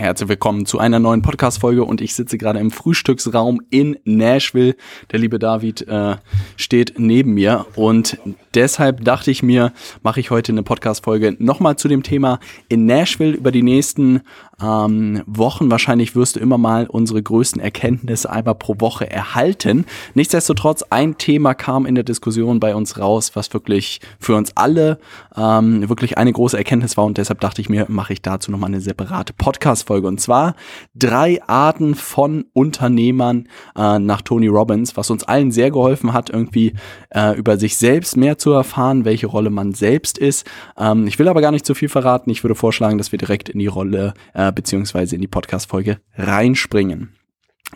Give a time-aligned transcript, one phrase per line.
[0.00, 4.74] Herzlich willkommen zu einer neuen Podcast-Folge und ich sitze gerade im Frühstücksraum in Nashville.
[5.12, 6.16] Der liebe David äh,
[6.56, 8.16] steht neben mir und
[8.54, 13.36] deshalb dachte ich mir, mache ich heute eine Podcast-Folge nochmal zu dem Thema in Nashville
[13.36, 14.22] über die nächsten
[14.62, 15.70] ähm, Wochen.
[15.70, 19.86] Wahrscheinlich wirst du immer mal unsere größten Erkenntnisse einmal pro Woche erhalten.
[20.14, 24.98] Nichtsdestotrotz, ein Thema kam in der Diskussion bei uns raus, was wirklich für uns alle
[25.36, 28.70] ähm, wirklich eine große Erkenntnis war und deshalb dachte ich mir, mache ich dazu nochmal
[28.70, 30.06] eine separate Podcast-Folge.
[30.06, 30.54] Und zwar
[30.94, 36.74] drei Arten von Unternehmern äh, nach Tony Robbins, was uns allen sehr geholfen hat, irgendwie
[37.10, 40.46] äh, über sich selbst mehr zu erfahren, welche Rolle man selbst ist.
[40.78, 42.30] Ähm, ich will aber gar nicht zu viel verraten.
[42.30, 47.14] Ich würde vorschlagen, dass wir direkt in die Rolle äh, beziehungsweise in die Podcast-Folge reinspringen.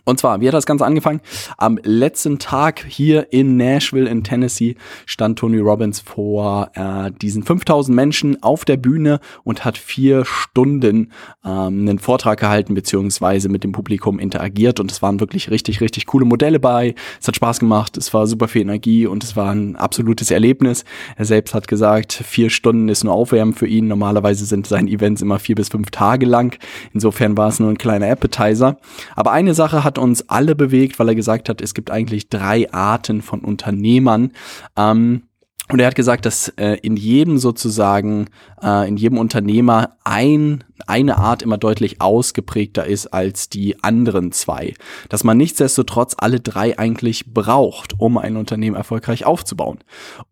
[0.05, 1.21] Und zwar, wie hat das Ganze angefangen?
[1.57, 7.95] Am letzten Tag hier in Nashville in Tennessee stand Tony Robbins vor äh, diesen 5000
[7.95, 11.13] Menschen auf der Bühne und hat vier Stunden
[11.45, 16.07] ähm, einen Vortrag gehalten beziehungsweise mit dem Publikum interagiert und es waren wirklich richtig, richtig
[16.07, 16.95] coole Modelle bei.
[17.21, 20.85] Es hat Spaß gemacht, es war super viel Energie und es war ein absolutes Erlebnis.
[21.17, 23.89] Er selbst hat gesagt, vier Stunden ist nur Aufwärmen für ihn.
[23.89, 26.59] Normalerweise sind seine Events immer vier bis fünf Tage lang.
[26.93, 28.77] Insofern war es nur ein kleiner Appetizer.
[29.15, 32.73] Aber eine Sache hat uns alle bewegt, weil er gesagt hat, es gibt eigentlich drei
[32.73, 34.33] Arten von Unternehmern.
[34.77, 35.25] Ähm,
[35.71, 38.27] und er hat gesagt, dass äh, in jedem sozusagen,
[38.63, 44.75] äh, in jedem Unternehmer ein, eine Art immer deutlich ausgeprägter ist als die anderen zwei.
[45.09, 49.79] Dass man nichtsdestotrotz alle drei eigentlich braucht, um ein Unternehmen erfolgreich aufzubauen.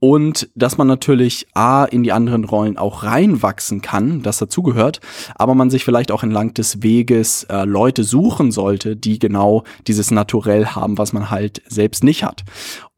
[0.01, 5.01] Und dass man natürlich A, in die anderen Rollen auch reinwachsen kann, das dazugehört,
[5.35, 10.11] aber man sich vielleicht auch entlang des Weges äh, Leute suchen sollte, die genau dieses
[10.11, 12.45] Naturell haben, was man halt selbst nicht hat.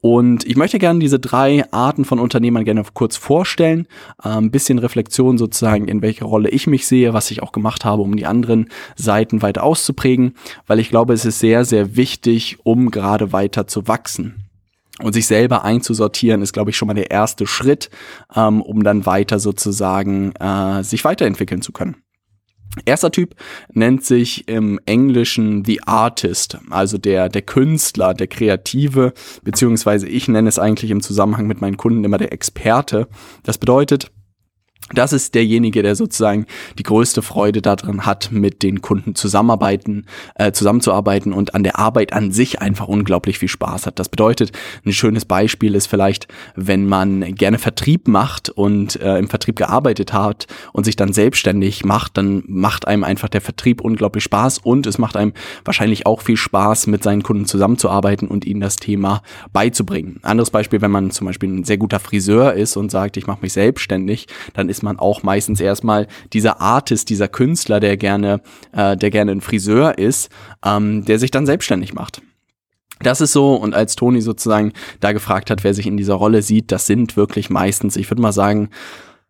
[0.04, 3.88] Und ich möchte gerne diese drei Arten von Unternehmern gerne kurz vorstellen.
[4.22, 7.86] Äh, ein bisschen Reflexion sozusagen, in welcher Rolle ich mich sehe, was ich auch gemacht
[7.86, 10.34] habe, um die anderen Seiten weiter auszuprägen,
[10.66, 14.44] weil ich glaube, es ist sehr, sehr wichtig, um gerade weiter zu wachsen.
[15.00, 17.88] Und sich selber einzusortieren, ist, glaube ich, schon mal der erste Schritt,
[18.36, 22.03] ähm, um dann weiter sozusagen äh, sich weiterentwickeln zu können.
[22.84, 23.34] Erster Typ
[23.72, 29.12] nennt sich im Englischen The Artist, also der, der Künstler, der Kreative,
[29.42, 33.08] beziehungsweise ich nenne es eigentlich im Zusammenhang mit meinen Kunden immer der Experte.
[33.44, 34.10] Das bedeutet,
[34.92, 36.44] das ist derjenige, der sozusagen
[36.78, 42.12] die größte Freude daran hat, mit den Kunden zusammenarbeiten, äh, zusammenzuarbeiten und an der Arbeit
[42.12, 43.98] an sich einfach unglaublich viel Spaß hat.
[43.98, 44.52] Das bedeutet,
[44.84, 50.12] ein schönes Beispiel ist vielleicht, wenn man gerne Vertrieb macht und äh, im Vertrieb gearbeitet
[50.12, 54.86] hat und sich dann selbstständig macht, dann macht einem einfach der Vertrieb unglaublich Spaß und
[54.86, 55.32] es macht einem
[55.64, 59.22] wahrscheinlich auch viel Spaß, mit seinen Kunden zusammenzuarbeiten und ihnen das Thema
[59.52, 60.18] beizubringen.
[60.22, 63.38] Anderes Beispiel, wenn man zum Beispiel ein sehr guter Friseur ist und sagt, ich mache
[63.40, 68.40] mich selbstständig, dann ist man auch meistens erstmal dieser Artist, dieser Künstler, der gerne,
[68.72, 70.30] äh, der gerne ein Friseur ist,
[70.64, 72.22] ähm, der sich dann selbstständig macht.
[73.00, 76.42] Das ist so, und als Toni sozusagen da gefragt hat, wer sich in dieser Rolle
[76.42, 78.70] sieht, das sind wirklich meistens, ich würde mal sagen,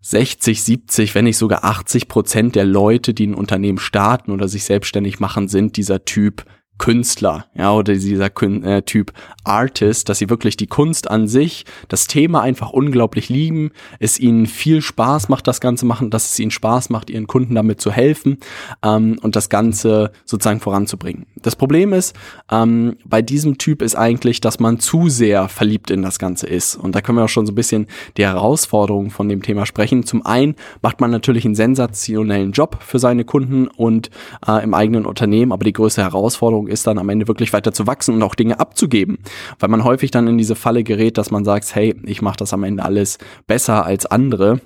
[0.01, 4.65] 60, 70, wenn nicht sogar 80 Prozent der Leute, die ein Unternehmen starten oder sich
[4.65, 6.45] selbstständig machen, sind dieser Typ
[6.79, 9.13] Künstler, ja, oder dieser Kün äh, Typ
[9.45, 13.71] Artist, dass sie wirklich die Kunst an sich, das Thema einfach unglaublich lieben,
[14.01, 17.55] es ihnen viel Spaß macht, das Ganze machen, dass es ihnen Spaß macht, ihren Kunden
[17.55, 18.39] damit zu helfen
[18.83, 21.27] ähm, und das Ganze sozusagen voranzubringen.
[21.43, 22.17] Das Problem ist,
[22.51, 26.75] ähm, bei diesem Typ ist eigentlich, dass man zu sehr verliebt in das Ganze ist.
[26.77, 27.87] Und da können wir auch schon so ein bisschen
[28.17, 30.05] die Herausforderungen von dem Thema sprechen.
[30.05, 34.11] Zum einen macht man natürlich einen sensationellen Job für seine Kunden und
[34.47, 37.73] äh, im eigenen Unternehmen, aber die größte Herausforderung Herausforderung ist dann am Ende wirklich weiter
[37.73, 39.19] zu wachsen und auch Dinge abzugeben,
[39.59, 42.53] weil man häufig dann in diese Falle gerät, dass man sagt, hey, ich mache das
[42.53, 44.61] am Ende alles besser als andere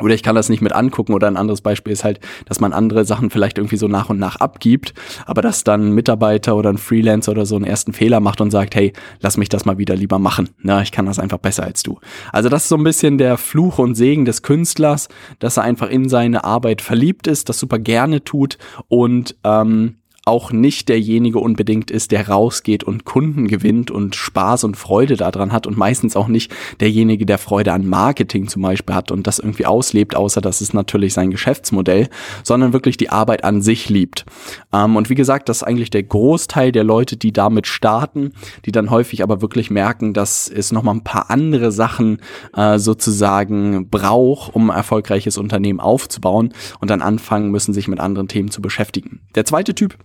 [0.00, 2.72] oder ich kann das nicht mit angucken oder ein anderes Beispiel ist halt, dass man
[2.72, 4.92] andere Sachen vielleicht irgendwie so nach und nach abgibt,
[5.24, 8.50] aber dass dann ein Mitarbeiter oder ein Freelancer oder so einen ersten Fehler macht und
[8.50, 10.48] sagt, hey, lass mich das mal wieder lieber machen.
[10.58, 12.00] Na, ich kann das einfach besser als du.
[12.32, 15.08] Also das ist so ein bisschen der Fluch und Segen des Künstlers,
[15.38, 18.58] dass er einfach in seine Arbeit verliebt ist, das super gerne tut
[18.88, 19.94] und ähm,
[20.26, 25.52] auch nicht derjenige unbedingt ist, der rausgeht und Kunden gewinnt und Spaß und Freude daran
[25.52, 26.50] hat und meistens auch nicht
[26.80, 30.72] derjenige, der Freude an Marketing zum Beispiel hat und das irgendwie auslebt, außer das ist
[30.72, 32.08] natürlich sein Geschäftsmodell,
[32.42, 34.24] sondern wirklich die Arbeit an sich liebt.
[34.72, 38.32] Ähm, und wie gesagt, das ist eigentlich der Großteil der Leute, die damit starten,
[38.64, 42.22] die dann häufig aber wirklich merken, dass es nochmal ein paar andere Sachen
[42.56, 48.28] äh, sozusagen braucht, um ein erfolgreiches Unternehmen aufzubauen und dann anfangen müssen, sich mit anderen
[48.28, 49.20] Themen zu beschäftigen.
[49.34, 49.98] Der zweite Typ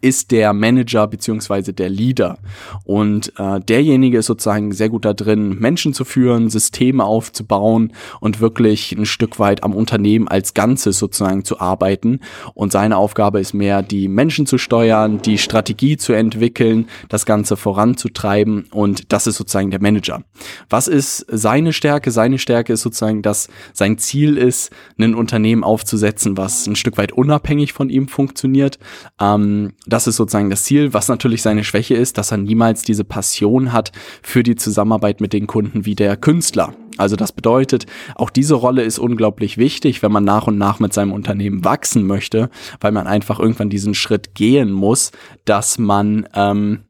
[0.00, 2.38] ist der Manager beziehungsweise der Leader.
[2.84, 8.40] Und äh, derjenige ist sozusagen sehr gut da drin, Menschen zu führen, Systeme aufzubauen und
[8.40, 12.20] wirklich ein Stück weit am Unternehmen als Ganzes sozusagen zu arbeiten.
[12.54, 17.56] Und seine Aufgabe ist mehr, die Menschen zu steuern, die Strategie zu entwickeln, das Ganze
[17.56, 18.66] voranzutreiben.
[18.70, 20.22] Und das ist sozusagen der Manager.
[20.68, 22.10] Was ist seine Stärke?
[22.10, 27.12] Seine Stärke ist sozusagen, dass sein Ziel ist, ein Unternehmen aufzusetzen, was ein Stück weit
[27.12, 28.78] unabhängig von ihm funktioniert.
[29.20, 30.92] Ähm, das ist sozusagen das Ziel.
[30.92, 33.92] Was natürlich seine Schwäche ist, dass er niemals diese Passion hat
[34.22, 36.74] für die Zusammenarbeit mit den Kunden wie der Künstler.
[36.96, 40.92] Also das bedeutet, auch diese Rolle ist unglaublich wichtig, wenn man nach und nach mit
[40.92, 42.50] seinem Unternehmen wachsen möchte,
[42.80, 45.12] weil man einfach irgendwann diesen Schritt gehen muss,
[45.44, 46.85] dass man ähm,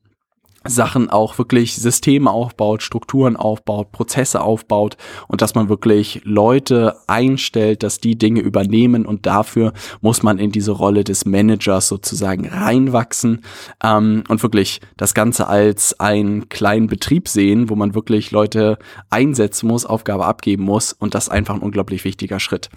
[0.68, 4.96] Sachen auch wirklich Systeme aufbaut, Strukturen aufbaut, Prozesse aufbaut
[5.28, 10.52] und dass man wirklich Leute einstellt, dass die Dinge übernehmen und dafür muss man in
[10.52, 13.42] diese Rolle des Managers sozusagen reinwachsen
[13.82, 18.78] ähm, und wirklich das Ganze als einen kleinen Betrieb sehen, wo man wirklich Leute
[19.10, 22.70] einsetzen muss, Aufgabe abgeben muss und das ist einfach ein unglaublich wichtiger Schritt.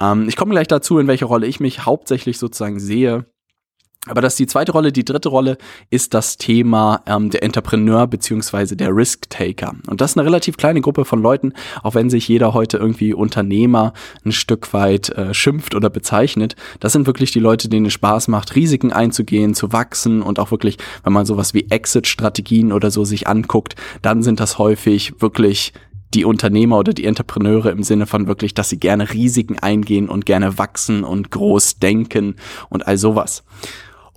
[0.00, 3.26] Ähm, ich komme gleich dazu, in welcher Rolle ich mich hauptsächlich sozusagen sehe
[4.06, 4.92] aber das ist die zweite Rolle.
[4.92, 5.56] Die dritte Rolle
[5.88, 9.74] ist das Thema ähm, der Entrepreneur beziehungsweise der Risk-Taker.
[9.86, 13.14] Und das ist eine relativ kleine Gruppe von Leuten, auch wenn sich jeder heute irgendwie
[13.14, 16.54] Unternehmer ein Stück weit äh, schimpft oder bezeichnet.
[16.80, 20.50] Das sind wirklich die Leute, denen es Spaß macht, Risiken einzugehen, zu wachsen und auch
[20.50, 25.72] wirklich, wenn man sowas wie Exit-Strategien oder so sich anguckt, dann sind das häufig wirklich
[26.14, 30.26] die Unternehmer oder die Entrepreneure im Sinne von wirklich, dass sie gerne Risiken eingehen und
[30.26, 32.36] gerne wachsen und groß denken
[32.68, 33.42] und all sowas.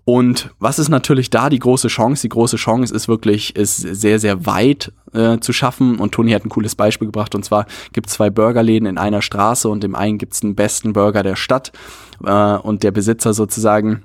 [0.09, 2.21] Und was ist natürlich da die große Chance?
[2.21, 5.99] Die große Chance ist wirklich, es sehr, sehr weit äh, zu schaffen.
[5.99, 7.35] Und Toni hat ein cooles Beispiel gebracht.
[7.35, 10.55] Und zwar gibt es zwei Burgerläden in einer Straße und im einen gibt es den
[10.55, 11.73] besten Burger der Stadt.
[12.23, 14.03] Äh, und der Besitzer sozusagen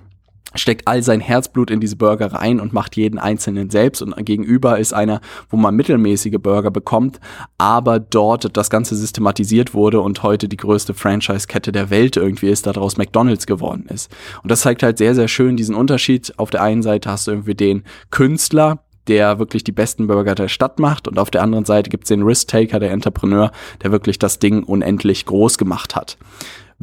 [0.55, 4.79] steckt all sein Herzblut in diese Burger rein und macht jeden einzelnen selbst und gegenüber
[4.79, 5.21] ist einer,
[5.51, 7.21] wo man mittelmäßige Burger bekommt,
[7.59, 12.67] aber dort das Ganze systematisiert wurde und heute die größte Franchise-Kette der Welt irgendwie ist,
[12.67, 14.11] daraus McDonald's geworden ist.
[14.43, 16.33] Und das zeigt halt sehr, sehr schön diesen Unterschied.
[16.37, 20.49] Auf der einen Seite hast du irgendwie den Künstler, der wirklich die besten Burger der
[20.49, 23.51] Stadt macht und auf der anderen Seite gibt's den Risk-Taker, der Entrepreneur,
[23.83, 26.17] der wirklich das Ding unendlich groß gemacht hat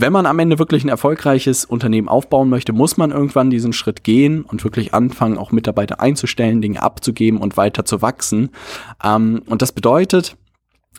[0.01, 4.03] wenn man am Ende wirklich ein erfolgreiches Unternehmen aufbauen möchte, muss man irgendwann diesen Schritt
[4.03, 8.49] gehen und wirklich anfangen, auch Mitarbeiter einzustellen, Dinge abzugeben und weiter zu wachsen.
[9.03, 10.37] Ähm, und das bedeutet,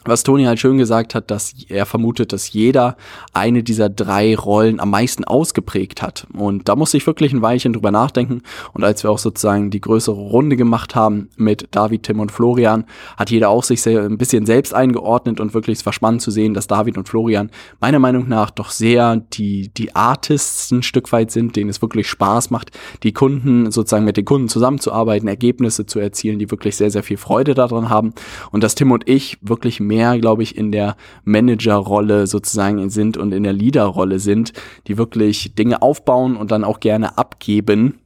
[0.03, 2.97] was Toni halt schön gesagt hat, dass er vermutet, dass jeder
[3.33, 6.25] eine dieser drei Rollen am meisten ausgeprägt hat.
[6.33, 8.41] Und da muss ich wirklich ein Weilchen drüber nachdenken.
[8.73, 12.85] Und als wir auch sozusagen die größere Runde gemacht haben mit David, Tim und Florian,
[13.17, 16.31] hat jeder auch sich sehr, ein bisschen selbst eingeordnet und wirklich es war spannend zu
[16.31, 21.11] sehen, dass David und Florian meiner Meinung nach doch sehr die, die Artists ein Stück
[21.11, 22.71] weit sind, denen es wirklich Spaß macht,
[23.03, 27.17] die Kunden sozusagen mit den Kunden zusammenzuarbeiten, Ergebnisse zu erzielen, die wirklich sehr, sehr viel
[27.17, 28.13] Freude daran haben.
[28.51, 30.95] Und dass Tim und ich wirklich mehr, glaube ich, in der
[31.25, 34.53] Managerrolle sozusagen sind und in der Leaderrolle sind,
[34.87, 37.99] die wirklich Dinge aufbauen und dann auch gerne abgeben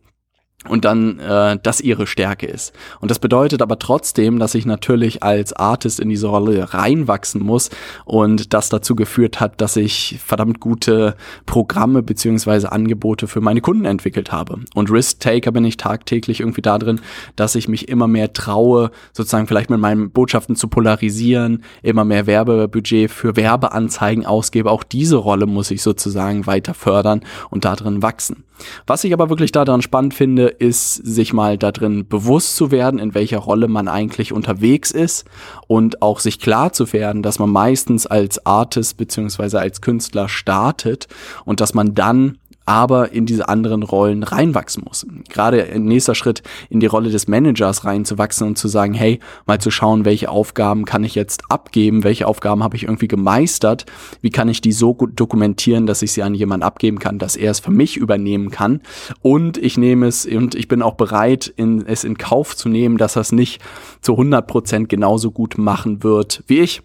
[0.67, 2.73] und dann äh, das ihre Stärke ist.
[3.01, 7.69] Und das bedeutet aber trotzdem, dass ich natürlich als Artist in diese Rolle reinwachsen muss
[8.05, 13.85] und das dazu geführt hat, dass ich verdammt gute Programme beziehungsweise Angebote für meine Kunden
[13.85, 14.59] entwickelt habe.
[14.73, 17.01] Und Risk Taker bin ich tagtäglich irgendwie da drin,
[17.35, 22.27] dass ich mich immer mehr traue, sozusagen vielleicht mit meinen Botschaften zu polarisieren, immer mehr
[22.27, 24.71] Werbebudget für Werbeanzeigen ausgebe.
[24.71, 28.44] Auch diese Rolle muss ich sozusagen weiter fördern und da drin wachsen.
[28.87, 33.13] Was ich aber wirklich daran spannend finde, ist, sich mal darin bewusst zu werden, in
[33.13, 35.25] welcher Rolle man eigentlich unterwegs ist
[35.67, 41.07] und auch sich klar zu werden, dass man meistens als Artist beziehungsweise als Künstler startet
[41.45, 45.05] und dass man dann aber in diese anderen Rollen reinwachsen muss.
[45.29, 49.59] Gerade ein nächster Schritt in die Rolle des Managers reinzuwachsen und zu sagen, hey, mal
[49.59, 53.85] zu schauen, welche Aufgaben kann ich jetzt abgeben, welche Aufgaben habe ich irgendwie gemeistert,
[54.21, 57.35] wie kann ich die so gut dokumentieren, dass ich sie an jemanden abgeben kann, dass
[57.35, 58.81] er es für mich übernehmen kann
[59.21, 62.97] und ich nehme es und ich bin auch bereit, in, es in Kauf zu nehmen,
[62.97, 63.61] dass er es nicht
[64.01, 66.81] zu 100 Prozent genauso gut machen wird wie ich.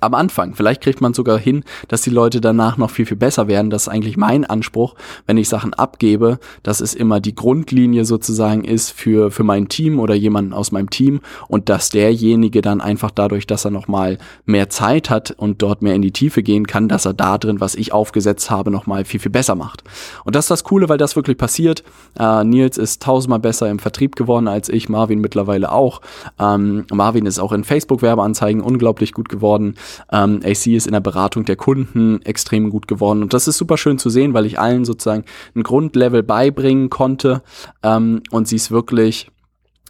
[0.00, 0.54] Am Anfang.
[0.54, 3.70] Vielleicht kriegt man sogar hin, dass die Leute danach noch viel, viel besser werden.
[3.70, 4.94] Das ist eigentlich mein Anspruch,
[5.26, 9.98] wenn ich Sachen abgebe, dass es immer die Grundlinie sozusagen ist für, für mein Team
[9.98, 14.68] oder jemanden aus meinem Team und dass derjenige dann einfach dadurch, dass er nochmal mehr
[14.70, 17.74] Zeit hat und dort mehr in die Tiefe gehen kann, dass er da drin, was
[17.74, 19.82] ich aufgesetzt habe, nochmal viel, viel besser macht.
[20.24, 21.82] Und das ist das Coole, weil das wirklich passiert.
[22.18, 26.00] Äh, Nils ist tausendmal besser im Vertrieb geworden als ich, Marvin mittlerweile auch.
[26.38, 29.74] Ähm, Marvin ist auch in Facebook-Werbeanzeigen unglaublich gut geworden.
[30.12, 33.22] Ähm, AC ist in der Beratung der Kunden extrem gut geworden.
[33.22, 37.42] Und das ist super schön zu sehen, weil ich allen sozusagen ein Grundlevel beibringen konnte
[37.82, 39.30] ähm, und sie es wirklich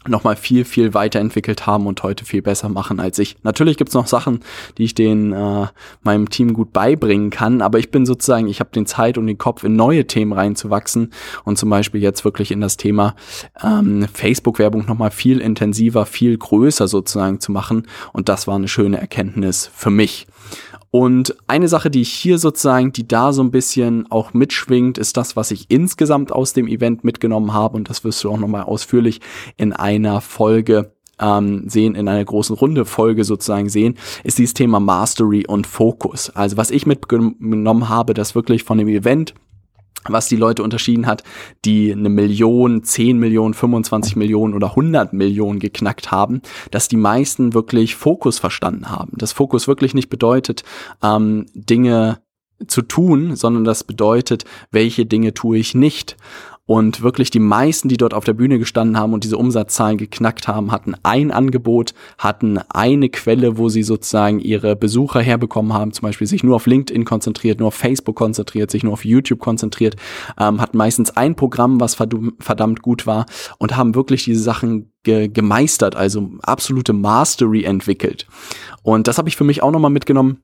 [0.09, 3.37] nochmal viel, viel weiterentwickelt haben und heute viel besser machen als ich.
[3.43, 4.41] Natürlich gibt's noch Sachen,
[4.79, 5.67] die ich den äh,
[6.03, 9.37] meinem Team gut beibringen kann, aber ich bin sozusagen, ich habe den Zeit und den
[9.37, 11.13] Kopf in neue Themen reinzuwachsen
[11.45, 13.15] und zum Beispiel jetzt wirklich in das Thema
[13.63, 18.99] ähm, Facebook-Werbung nochmal viel intensiver, viel größer sozusagen zu machen und das war eine schöne
[18.99, 20.27] Erkenntnis für mich.
[20.91, 25.17] Und eine Sache, die ich hier sozusagen, die da so ein bisschen auch mitschwingt, ist
[25.17, 27.77] das, was ich insgesamt aus dem Event mitgenommen habe.
[27.77, 29.21] Und das wirst du auch nochmal ausführlich
[29.57, 34.81] in einer Folge ähm, sehen, in einer großen Runde Folge sozusagen sehen, ist dieses Thema
[34.81, 36.31] Mastery und Fokus.
[36.31, 39.35] Also was ich mitgenommen habe, das wirklich von dem Event
[40.09, 41.23] was die Leute unterschieden hat,
[41.65, 46.41] die eine Million, 10 Millionen, 25 Millionen oder 100 Millionen geknackt haben,
[46.71, 49.13] dass die meisten wirklich Fokus verstanden haben.
[49.17, 50.65] Dass Fokus wirklich nicht bedeutet,
[51.03, 52.23] ähm, Dinge
[52.67, 56.17] zu tun, sondern das bedeutet, welche Dinge tue ich nicht.
[56.71, 60.47] Und wirklich die meisten, die dort auf der Bühne gestanden haben und diese Umsatzzahlen geknackt
[60.47, 66.03] haben, hatten ein Angebot, hatten eine Quelle, wo sie sozusagen ihre Besucher herbekommen haben, zum
[66.03, 69.97] Beispiel sich nur auf LinkedIn konzentriert, nur auf Facebook konzentriert, sich nur auf YouTube konzentriert,
[70.39, 73.27] ähm, hatten meistens ein Programm, was verdammt gut war
[73.59, 78.29] und haben wirklich diese Sachen ge gemeistert, also absolute Mastery entwickelt.
[78.85, 80.39] Und das habe ich für mich auch nochmal mitgenommen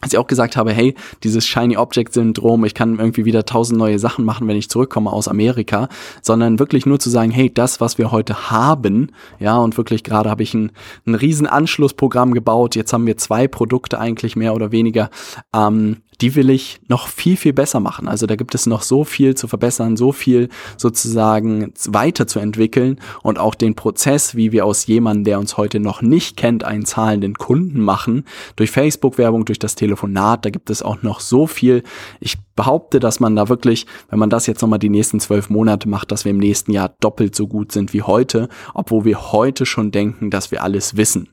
[0.00, 3.78] als ich auch gesagt habe, hey, dieses Shiny Object Syndrom, ich kann irgendwie wieder tausend
[3.78, 5.88] neue Sachen machen, wenn ich zurückkomme aus Amerika,
[6.22, 10.30] sondern wirklich nur zu sagen, hey, das, was wir heute haben, ja, und wirklich gerade
[10.30, 10.70] habe ich ein,
[11.04, 15.10] ein riesen Anschlussprogramm gebaut, jetzt haben wir zwei Produkte eigentlich mehr oder weniger,
[15.52, 18.08] ähm, die will ich noch viel, viel besser machen.
[18.08, 23.54] Also da gibt es noch so viel zu verbessern, so viel sozusagen weiterzuentwickeln und auch
[23.54, 27.80] den Prozess, wie wir aus jemandem, der uns heute noch nicht kennt, einen zahlenden Kunden
[27.80, 28.24] machen,
[28.56, 31.82] durch Facebook-Werbung, durch das Telefonat, da gibt es auch noch so viel.
[32.20, 35.88] Ich behaupte, dass man da wirklich, wenn man das jetzt nochmal die nächsten zwölf Monate
[35.88, 39.64] macht, dass wir im nächsten Jahr doppelt so gut sind wie heute, obwohl wir heute
[39.64, 41.28] schon denken, dass wir alles wissen.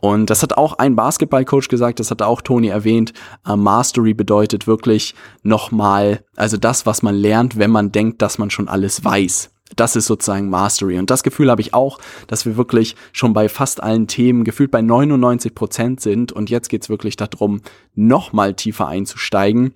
[0.00, 3.12] Und das hat auch ein Basketballcoach gesagt, das hat auch Toni erwähnt,
[3.44, 8.50] äh, Mastery bedeutet wirklich nochmal, also das, was man lernt, wenn man denkt, dass man
[8.50, 9.50] schon alles weiß.
[9.74, 10.98] Das ist sozusagen Mastery.
[10.98, 11.98] Und das Gefühl habe ich auch,
[12.28, 16.32] dass wir wirklich schon bei fast allen Themen gefühlt bei 99 Prozent sind.
[16.32, 17.60] Und jetzt geht's wirklich darum,
[17.94, 19.74] nochmal tiefer einzusteigen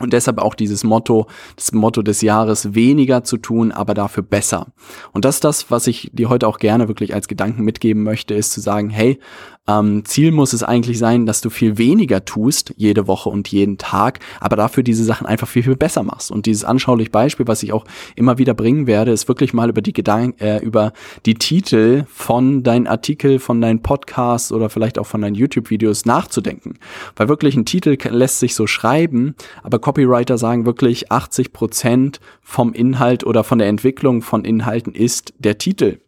[0.00, 4.66] und deshalb auch dieses Motto, das Motto des Jahres, weniger zu tun, aber dafür besser.
[5.12, 8.34] Und das ist das, was ich dir heute auch gerne wirklich als Gedanken mitgeben möchte,
[8.34, 9.18] ist zu sagen, hey,
[9.66, 13.78] ähm, Ziel muss es eigentlich sein, dass du viel weniger tust, jede Woche und jeden
[13.78, 16.30] Tag, aber dafür diese Sachen einfach viel, viel besser machst.
[16.30, 19.80] Und dieses anschauliche Beispiel, was ich auch immer wieder bringen werde, ist wirklich mal über
[19.80, 20.92] die Gedanken, äh, über
[21.24, 26.78] die Titel von deinen Artikel, von deinen Podcasts oder vielleicht auch von deinen YouTube-Videos nachzudenken.
[27.16, 32.72] Weil wirklich ein Titel lässt sich so schreiben, aber Copywriter sagen wirklich 80 Prozent vom
[32.72, 35.98] Inhalt oder von der Entwicklung von Inhalten ist der Titel.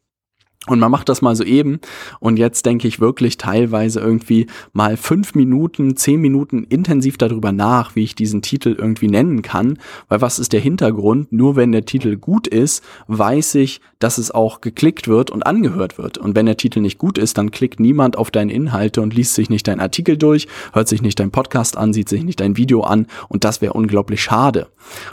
[0.68, 1.78] Und man macht das mal so eben.
[2.18, 7.94] Und jetzt denke ich wirklich teilweise irgendwie mal fünf Minuten, zehn Minuten intensiv darüber nach,
[7.94, 9.78] wie ich diesen Titel irgendwie nennen kann.
[10.08, 11.32] Weil was ist der Hintergrund?
[11.32, 15.98] Nur wenn der Titel gut ist, weiß ich, dass es auch geklickt wird und angehört
[15.98, 16.18] wird.
[16.18, 19.34] Und wenn der Titel nicht gut ist, dann klickt niemand auf deine Inhalte und liest
[19.34, 22.56] sich nicht dein Artikel durch, hört sich nicht dein Podcast an, sieht sich nicht dein
[22.56, 23.06] Video an.
[23.28, 24.66] Und das wäre unglaublich schade.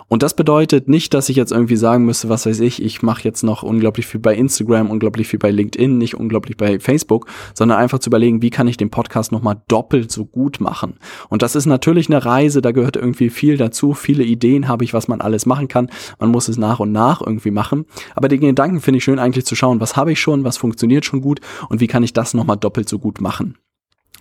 [0.08, 3.24] Und das bedeutet nicht, dass ich jetzt irgendwie sagen müsste, was weiß ich, ich mache
[3.24, 7.78] jetzt noch unglaublich viel bei Instagram, unglaublich viel bei LinkedIn, nicht unglaublich bei Facebook, sondern
[7.78, 10.96] einfach zu überlegen, wie kann ich den Podcast nochmal doppelt so gut machen.
[11.30, 13.94] Und das ist natürlich eine Reise, da gehört irgendwie viel dazu.
[13.94, 15.90] Viele Ideen habe ich, was man alles machen kann.
[16.18, 17.86] Man muss es nach und nach irgendwie machen.
[18.16, 21.06] Aber den Gedanken finde ich schön eigentlich zu schauen, was habe ich schon, was funktioniert
[21.06, 23.58] schon gut und wie kann ich das nochmal doppelt so gut machen.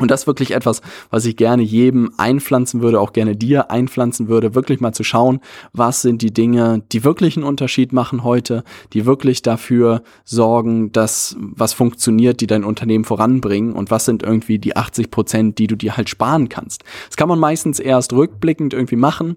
[0.02, 4.56] Und das wirklich etwas, was ich gerne jedem einpflanzen würde, auch gerne dir einpflanzen würde,
[4.56, 5.38] wirklich mal zu schauen,
[5.72, 11.36] was sind die Dinge, die wirklich einen Unterschied machen heute, die wirklich dafür sorgen, dass
[11.38, 15.76] was funktioniert, die dein Unternehmen voranbringen und was sind irgendwie die 80 Prozent, die du
[15.76, 16.82] dir halt sparen kannst.
[17.06, 19.36] Das kann man meistens erst rückblickend irgendwie machen,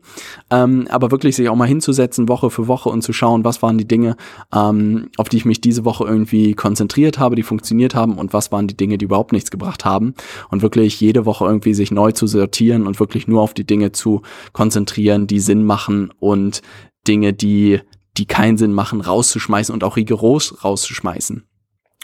[0.49, 3.77] ähm, aber wirklich sich auch mal hinzusetzen, Woche für Woche und zu schauen, was waren
[3.77, 4.17] die Dinge,
[4.51, 8.51] ähm, auf die ich mich diese Woche irgendwie konzentriert habe, die funktioniert haben und was
[8.51, 10.15] waren die Dinge, die überhaupt nichts gebracht haben.
[10.54, 13.91] und wirklich jede Woche irgendwie sich neu zu sortieren und wirklich nur auf die Dinge
[13.91, 14.21] zu
[14.53, 16.61] konzentrieren, die Sinn machen und
[17.07, 17.81] Dinge, die,
[18.17, 21.43] die keinen Sinn machen, rauszuschmeißen und auch rigoros rauszuschmeißen.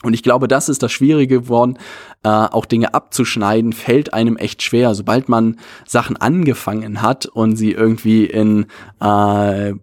[0.04, 1.78] Und ich glaube, das ist das Schwierige geworden,
[2.24, 4.96] äh, auch Dinge abzuschneiden, fällt einem echt schwer.
[4.96, 8.66] Sobald man Sachen angefangen hat und sie irgendwie in
[9.00, 9.74] äh,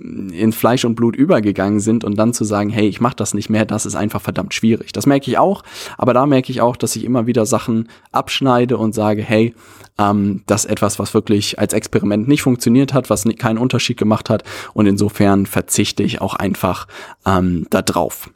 [0.00, 3.50] in Fleisch und Blut übergegangen sind und dann zu sagen, hey, ich mache das nicht
[3.50, 4.92] mehr, das ist einfach verdammt schwierig.
[4.92, 5.62] Das merke ich auch,
[5.96, 9.54] aber da merke ich auch, dass ich immer wieder Sachen abschneide und sage, hey,
[9.98, 14.30] ähm, das ist etwas, was wirklich als Experiment nicht funktioniert hat, was keinen Unterschied gemacht
[14.30, 16.86] hat und insofern verzichte ich auch einfach
[17.26, 18.30] ähm, da drauf.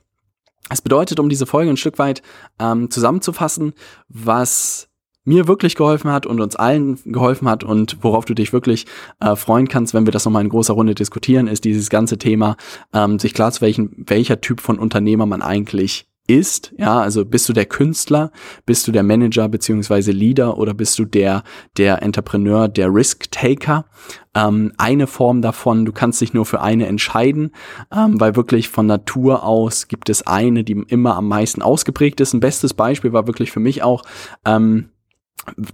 [0.71, 2.23] Es bedeutet, um diese Folge ein Stück weit
[2.59, 3.75] ähm, zusammenzufassen,
[4.09, 4.89] was
[5.25, 8.87] mir wirklich geholfen hat und uns allen geholfen hat und worauf du dich wirklich
[9.21, 12.57] äh, freuen kannst, wenn wir das nochmal in großer Runde diskutieren, ist dieses ganze Thema,
[12.93, 17.49] ähm, sich klar zu welchen, welcher Typ von Unternehmer man eigentlich ist, ja, also bist
[17.49, 18.31] du der Künstler,
[18.65, 21.43] bist du der Manager beziehungsweise Leader oder bist du der
[21.77, 23.87] der Entrepreneur, der Risk-Taker?
[24.35, 27.51] Ähm, eine Form davon, du kannst dich nur für eine entscheiden,
[27.93, 32.33] ähm, weil wirklich von Natur aus gibt es eine, die immer am meisten ausgeprägt ist.
[32.33, 34.05] Ein bestes Beispiel war wirklich für mich auch
[34.47, 34.92] ähm,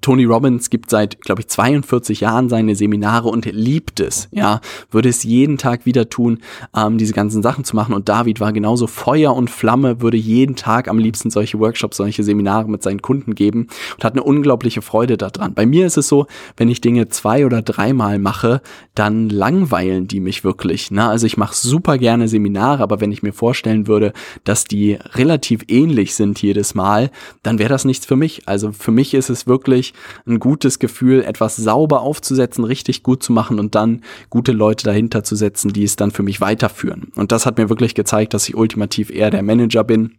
[0.00, 5.10] Tony Robbins gibt seit, glaube ich, 42 Jahren seine Seminare und liebt es, ja, würde
[5.10, 6.38] es jeden Tag wieder tun,
[6.74, 7.92] ähm, diese ganzen Sachen zu machen.
[7.92, 12.22] Und David war genauso Feuer und Flamme, würde jeden Tag am liebsten solche Workshops, solche
[12.22, 15.52] Seminare mit seinen Kunden geben und hat eine unglaubliche Freude daran.
[15.52, 18.62] Bei mir ist es so, wenn ich Dinge zwei oder dreimal mache,
[18.94, 20.90] dann langweilen die mich wirklich.
[20.90, 21.06] Ne?
[21.06, 25.64] Also ich mache super gerne Seminare, aber wenn ich mir vorstellen würde, dass die relativ
[25.68, 27.10] ähnlich sind jedes Mal,
[27.42, 28.48] dann wäre das nichts für mich.
[28.48, 29.94] Also für mich ist es wirklich wirklich
[30.26, 35.24] ein gutes Gefühl, etwas sauber aufzusetzen, richtig gut zu machen und dann gute Leute dahinter
[35.24, 37.10] zu setzen, die es dann für mich weiterführen.
[37.16, 40.17] Und das hat mir wirklich gezeigt, dass ich ultimativ eher der Manager bin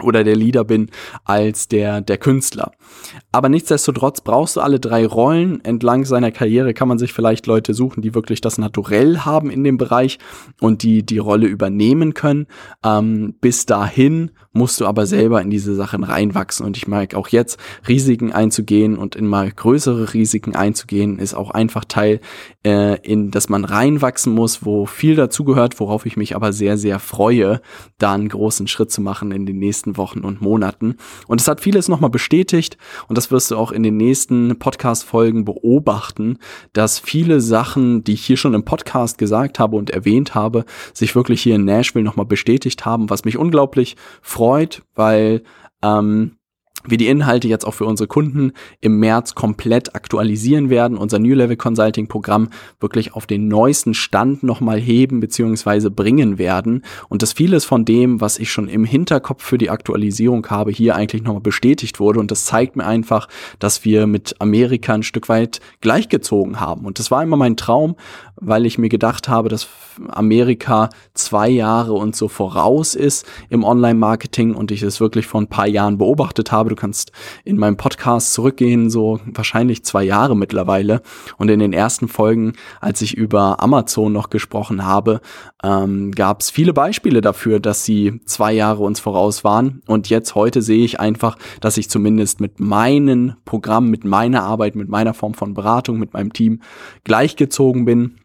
[0.00, 0.90] oder der Leader bin
[1.24, 2.72] als der, der Künstler.
[3.30, 5.64] Aber nichtsdestotrotz brauchst du alle drei Rollen.
[5.64, 9.64] Entlang seiner Karriere kann man sich vielleicht Leute suchen, die wirklich das Naturell haben in
[9.64, 10.18] dem Bereich
[10.60, 12.46] und die die Rolle übernehmen können.
[12.84, 16.66] Ähm, bis dahin musst du aber selber in diese Sachen reinwachsen.
[16.66, 17.58] Und ich mag auch jetzt,
[17.88, 22.20] Risiken einzugehen und in mal größere Risiken einzugehen, ist auch einfach Teil,
[22.64, 26.98] äh, in dass man reinwachsen muss, wo viel dazugehört, worauf ich mich aber sehr, sehr
[26.98, 27.60] freue,
[27.98, 30.96] da einen großen Schritt zu machen in den nächsten Wochen und Monaten.
[31.26, 32.76] Und es hat vieles nochmal bestätigt
[33.08, 36.38] und das wirst du auch in den nächsten Podcast-Folgen beobachten,
[36.72, 41.14] dass viele Sachen, die ich hier schon im Podcast gesagt habe und erwähnt habe, sich
[41.14, 45.42] wirklich hier in Nashville nochmal bestätigt haben, was mich unglaublich freut freut, weil
[45.82, 46.36] ähm,
[46.84, 51.34] wir die Inhalte jetzt auch für unsere Kunden im März komplett aktualisieren werden, unser New
[51.34, 52.48] Level Consulting Programm
[52.80, 55.90] wirklich auf den neuesten Stand nochmal heben bzw.
[55.90, 60.46] bringen werden und dass vieles von dem, was ich schon im Hinterkopf für die Aktualisierung
[60.48, 64.94] habe, hier eigentlich nochmal bestätigt wurde und das zeigt mir einfach, dass wir mit Amerika
[64.94, 67.96] ein Stück weit gleichgezogen haben und das war immer mein Traum,
[68.36, 69.68] weil ich mir gedacht habe, dass
[70.08, 75.46] Amerika zwei Jahre und so voraus ist im Online-Marketing und ich es wirklich vor ein
[75.46, 77.12] paar Jahren beobachtet habe Du kannst
[77.44, 81.02] in meinem Podcast zurückgehen, so wahrscheinlich zwei Jahre mittlerweile.
[81.36, 85.20] Und in den ersten Folgen, als ich über Amazon noch gesprochen habe,
[85.62, 89.82] ähm, gab es viele Beispiele dafür, dass sie zwei Jahre uns voraus waren.
[89.86, 94.74] Und jetzt heute sehe ich einfach, dass ich zumindest mit meinen Programmen, mit meiner Arbeit,
[94.74, 96.62] mit meiner Form von Beratung, mit meinem Team
[97.04, 98.21] gleichgezogen bin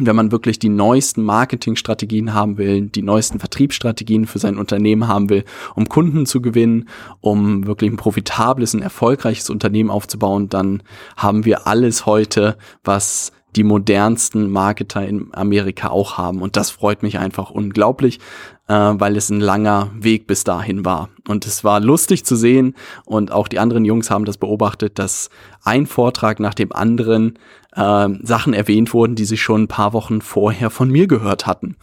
[0.00, 5.30] wenn man wirklich die neuesten Marketingstrategien haben will, die neuesten Vertriebsstrategien für sein Unternehmen haben
[5.30, 6.88] will, um Kunden zu gewinnen,
[7.20, 10.82] um wirklich ein profitables, ein erfolgreiches Unternehmen aufzubauen, dann
[11.16, 16.42] haben wir alles heute, was die modernsten Marketer in Amerika auch haben.
[16.42, 18.20] Und das freut mich einfach unglaublich,
[18.68, 21.08] äh, weil es ein langer Weg bis dahin war.
[21.26, 25.30] Und es war lustig zu sehen und auch die anderen Jungs haben das beobachtet, dass
[25.64, 27.38] ein Vortrag nach dem anderen
[27.78, 31.76] äh, Sachen erwähnt wurden, die sie schon ein paar Wochen vorher von mir gehört hatten.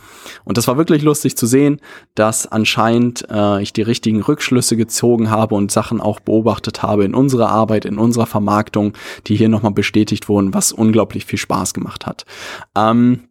[0.44, 1.80] Und das war wirklich lustig zu sehen,
[2.14, 7.16] dass anscheinend äh, ich die richtigen Rückschlüsse gezogen habe und Sachen auch beobachtet habe in
[7.16, 8.94] unserer Arbeit, in unserer Vermarktung,
[9.28, 12.26] die hier nochmal bestätigt wurden, was unglaublich viel Spaß gemacht hat.
[12.76, 13.22] Ähm,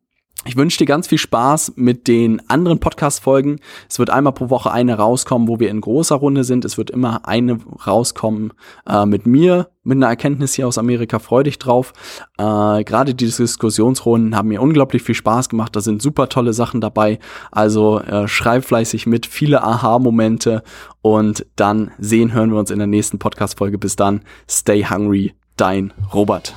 [0.44, 3.60] ich wünsche dir ganz viel Spaß mit den anderen Podcast-Folgen.
[3.88, 6.64] Es wird einmal pro Woche eine rauskommen, wo wir in großer Runde sind.
[6.64, 8.52] Es wird immer eine rauskommen
[8.86, 11.18] äh, mit mir, mit einer Erkenntnis hier aus Amerika.
[11.18, 11.92] Freu dich drauf.
[12.36, 15.74] Äh, Gerade die Diskussionsrunden haben mir unglaublich viel Spaß gemacht.
[15.76, 17.18] Da sind super tolle Sachen dabei.
[17.50, 20.62] Also äh, schreib fleißig mit, viele Aha-Momente.
[21.00, 23.78] Und dann sehen, hören wir uns in der nächsten Podcast-Folge.
[23.78, 24.22] Bis dann.
[24.48, 25.34] Stay hungry.
[25.56, 26.54] Dein Robert.